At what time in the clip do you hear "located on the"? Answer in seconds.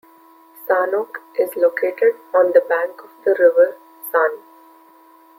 1.55-2.65